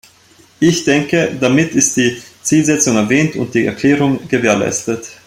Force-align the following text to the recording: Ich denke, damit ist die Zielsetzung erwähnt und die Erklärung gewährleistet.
Ich 0.59 0.83
denke, 0.83 1.37
damit 1.39 1.75
ist 1.75 1.95
die 1.95 2.19
Zielsetzung 2.41 2.95
erwähnt 2.95 3.35
und 3.35 3.53
die 3.53 3.65
Erklärung 3.67 4.27
gewährleistet. 4.29 5.07